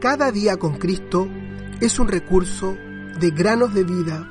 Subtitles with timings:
[0.00, 1.28] Cada día con Cristo
[1.78, 2.74] es un recurso
[3.20, 4.30] de granosdevida.cl.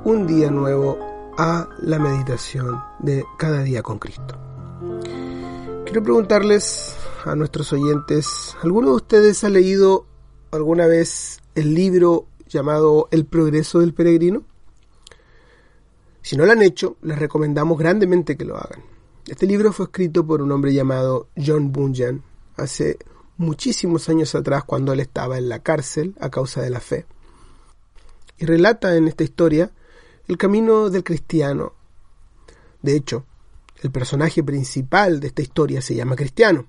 [0.04, 4.38] un día nuevo a la meditación de cada día con Cristo.
[5.86, 10.06] Quiero preguntarles a nuestros oyentes, ¿alguno de ustedes ha leído
[10.52, 14.44] alguna vez el libro llamado El progreso del peregrino?
[16.22, 18.84] Si no lo han hecho, les recomendamos grandemente que lo hagan.
[19.28, 22.24] Este libro fue escrito por un hombre llamado John Bunyan
[22.56, 22.98] hace
[23.38, 27.06] muchísimos años atrás cuando él estaba en la cárcel a causa de la fe
[28.38, 29.72] y relata en esta historia
[30.28, 31.74] el camino del cristiano.
[32.82, 33.26] De hecho,
[33.82, 36.68] el personaje principal de esta historia se llama Cristiano.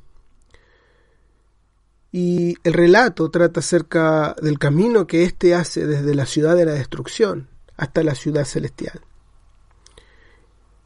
[2.11, 6.73] Y el relato trata acerca del camino que éste hace desde la ciudad de la
[6.73, 9.01] destrucción hasta la ciudad celestial.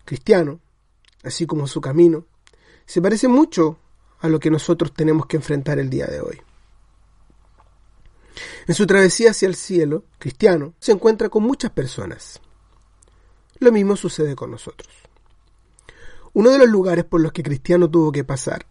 [0.05, 0.61] Cristiano,
[1.23, 2.25] así como su camino,
[2.87, 3.79] se parece mucho
[4.21, 6.41] a lo que nosotros tenemos que enfrentar el día de hoy.
[8.67, 12.41] En su travesía hacia el cielo, Cristiano se encuentra con muchas personas.
[13.61, 14.93] Lo mismo sucede con nosotros.
[16.33, 18.67] Uno de los lugares por los que Cristiano tuvo que pasar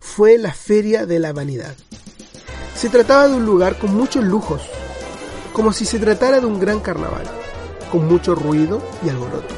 [0.00, 1.76] fue la Feria de la Vanidad.
[2.74, 4.62] Se trataba de un lugar con muchos lujos,
[5.52, 7.26] como si se tratara de un gran carnaval,
[7.90, 9.54] con mucho ruido y alboroto.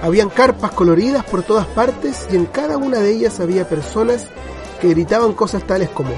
[0.00, 4.26] Habían carpas coloridas por todas partes y en cada una de ellas había personas
[4.80, 6.10] que gritaban cosas tales como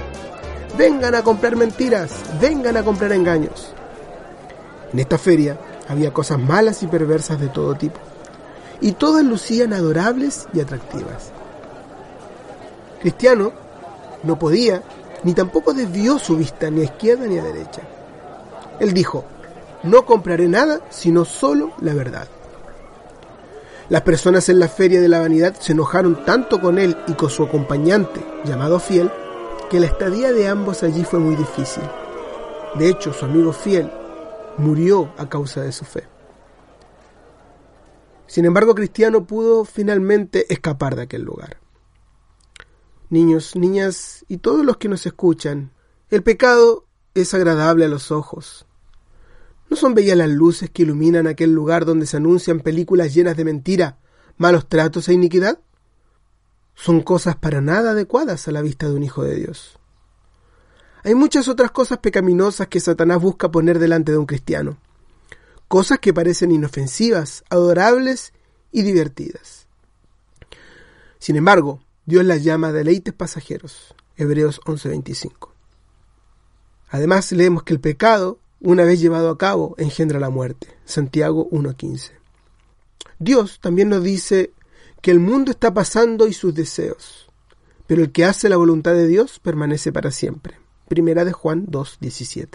[0.79, 3.75] vengan a comprar mentiras, vengan a comprar engaños.
[4.93, 5.59] En esta feria
[5.89, 7.99] había cosas malas y perversas de todo tipo,
[8.81, 11.31] y todas lucían adorables y atractivas.
[13.01, 13.53] Cristiano
[14.23, 14.83] no podía,
[15.23, 17.83] ni tampoco desvió su vista ni a izquierda ni a derecha.
[18.81, 19.25] Él dijo,
[19.83, 22.29] no compraré nada sino solo la verdad.
[23.91, 27.29] Las personas en la feria de la vanidad se enojaron tanto con él y con
[27.29, 29.11] su acompañante, llamado Fiel,
[29.69, 31.83] que la estadía de ambos allí fue muy difícil.
[32.77, 33.91] De hecho, su amigo fiel
[34.59, 36.05] murió a causa de su fe.
[38.27, 41.59] Sin embargo, Cristiano pudo finalmente escapar de aquel lugar.
[43.11, 45.71] Niños, niñas y todos los que nos escuchan,
[46.11, 48.67] el pecado es agradable a los ojos.
[49.71, 53.45] ¿No son bellas las luces que iluminan aquel lugar donde se anuncian películas llenas de
[53.45, 53.99] mentira,
[54.37, 55.59] malos tratos e iniquidad?
[56.75, 59.79] son cosas para nada adecuadas a la vista de un hijo de Dios.
[61.05, 64.79] Hay muchas otras cosas pecaminosas que Satanás busca poner delante de un cristiano,
[65.69, 68.33] cosas que parecen inofensivas, adorables
[68.73, 69.67] y divertidas.
[71.19, 73.95] Sin embargo, Dios las llama deleites pasajeros.
[74.17, 75.53] Hebreos 11:25.
[76.89, 80.69] Además leemos que el pecado, una vez llevado a cabo, engendra la muerte.
[80.87, 82.13] Santiago 1:15.
[83.19, 84.53] Dios también nos dice
[85.03, 87.29] que el mundo está pasando y sus deseos,
[87.87, 90.64] pero el que hace la voluntad de Dios permanece para siempre.
[90.89, 92.49] Primera de Juan 2.17.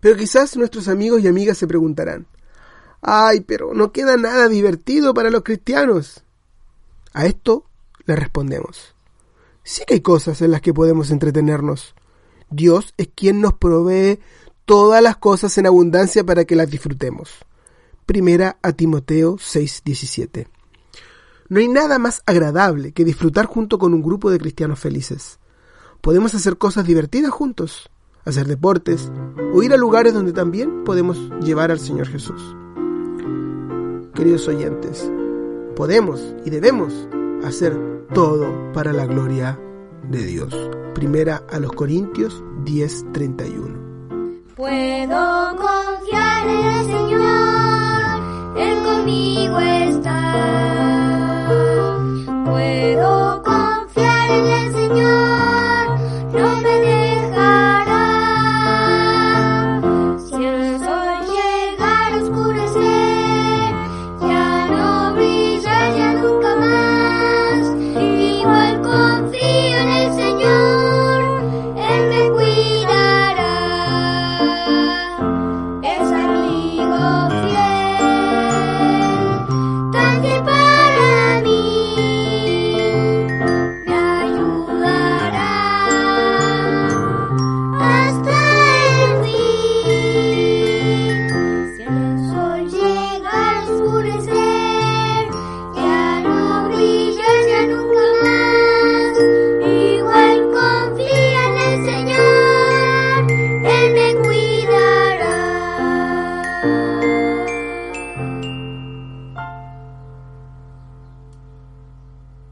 [0.00, 2.26] Pero quizás nuestros amigos y amigas se preguntarán,
[3.00, 6.24] ay, pero no queda nada divertido para los cristianos.
[7.12, 7.64] A esto
[8.06, 8.94] le respondemos,
[9.62, 11.94] sí que hay cosas en las que podemos entretenernos.
[12.50, 14.18] Dios es quien nos provee
[14.64, 17.30] todas las cosas en abundancia para que las disfrutemos.
[18.06, 20.48] Primera a Timoteo 6:17.
[21.48, 25.38] No hay nada más agradable que disfrutar junto con un grupo de cristianos felices.
[26.02, 27.88] Podemos hacer cosas divertidas juntos,
[28.24, 29.12] hacer deportes
[29.54, 32.42] o ir a lugares donde también podemos llevar al Señor Jesús.
[34.12, 35.08] Queridos oyentes,
[35.76, 37.06] podemos y debemos
[37.44, 37.78] hacer
[38.12, 39.60] todo para la gloria
[40.10, 40.52] de Dios.
[40.92, 43.78] Primera a los Corintios 10:31.
[44.56, 50.32] Puedo confiar en el Señor, Él conmigo está.
[52.50, 52.96] Pues